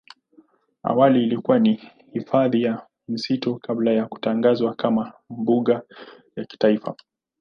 [0.83, 5.81] Awali ilikuwa ni hifadhi ya misitu kabla ya kutangazwa kama mbuga
[6.35, 6.95] ya kitaifa.